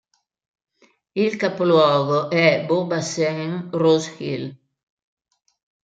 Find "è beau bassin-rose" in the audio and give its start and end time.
2.31-4.15